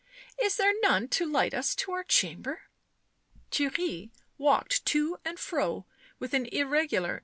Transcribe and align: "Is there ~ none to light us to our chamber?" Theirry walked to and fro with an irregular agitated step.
"Is 0.43 0.55
there 0.55 0.73
~ 0.79 0.81
none 0.81 1.09
to 1.09 1.27
light 1.27 1.53
us 1.53 1.75
to 1.75 1.91
our 1.91 2.03
chamber?" 2.03 2.63
Theirry 3.51 4.09
walked 4.39 4.83
to 4.87 5.19
and 5.23 5.37
fro 5.39 5.85
with 6.17 6.33
an 6.33 6.47
irregular 6.47 6.79
agitated 6.85 7.17
step. 7.17 7.19